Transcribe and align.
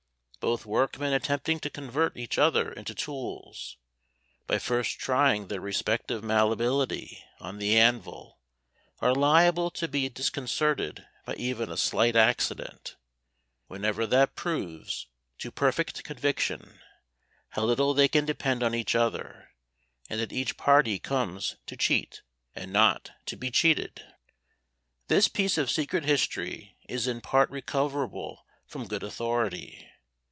Both 0.41 0.65
workmen 0.65 1.13
attempting 1.13 1.59
to 1.59 1.69
convert 1.69 2.17
each 2.17 2.39
other 2.39 2.71
into 2.71 2.95
tools, 2.95 3.77
by 4.47 4.57
first 4.57 4.97
trying 4.97 5.49
their 5.49 5.61
respective 5.61 6.23
malleability 6.23 7.23
on 7.39 7.59
the 7.59 7.77
anvil, 7.77 8.39
are 9.01 9.13
liable 9.13 9.69
to 9.69 9.87
be 9.87 10.09
disconcerted 10.09 11.05
by 11.27 11.35
even 11.35 11.69
a 11.69 11.77
slight 11.77 12.15
accident, 12.15 12.95
whenever 13.67 14.07
that 14.07 14.35
proves, 14.35 15.05
to 15.37 15.51
perfect 15.51 16.03
conviction, 16.03 16.79
how 17.49 17.61
little 17.63 17.93
they 17.93 18.07
can 18.07 18.25
depend 18.25 18.63
on 18.63 18.73
each 18.73 18.95
other, 18.95 19.51
and 20.09 20.19
that 20.19 20.33
each 20.33 20.57
party 20.57 20.97
comes 20.97 21.57
to 21.67 21.77
cheat, 21.77 22.23
and 22.55 22.73
not 22.73 23.11
to 23.27 23.37
be 23.37 23.51
cheated! 23.51 24.01
This 25.07 25.27
piece 25.27 25.59
of 25.59 25.69
secret 25.69 26.03
history 26.03 26.75
is 26.89 27.05
in 27.05 27.21
part 27.21 27.51
recoverable 27.51 28.43
from 28.65 28.87
good 28.87 29.03
authority. 29.03 29.87